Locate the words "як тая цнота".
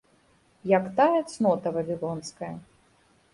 0.71-1.67